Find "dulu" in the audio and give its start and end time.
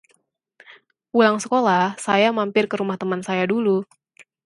3.53-3.77